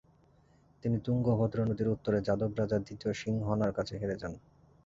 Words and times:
তিনি 0.83 0.97
তুঙ্গভদ্র 0.99 1.59
নদীর 1.69 1.87
উত্তরে 1.87 2.19
যাদব 2.21 2.51
রাজা 2.55 2.77
দ্বিতীয় 2.79 3.13
সিংহনার 3.13 3.71
কাছে 3.73 3.93
হেরে 3.97 4.15
যান। 4.21 4.33